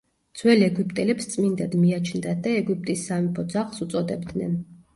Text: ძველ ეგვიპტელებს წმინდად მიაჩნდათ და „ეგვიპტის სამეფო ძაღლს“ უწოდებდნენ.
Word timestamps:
ძველ 0.39 0.63
ეგვიპტელებს 0.67 1.27
წმინდად 1.33 1.75
მიაჩნდათ 1.83 2.43
და 2.49 2.55
„ეგვიპტის 2.63 3.07
სამეფო 3.11 3.47
ძაღლს“ 3.55 3.87
უწოდებდნენ. 3.89 4.61